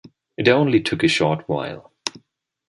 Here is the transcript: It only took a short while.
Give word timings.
It 0.35 0.47
only 0.47 0.81
took 0.81 1.03
a 1.03 1.07
short 1.07 1.47
while. 1.47 1.91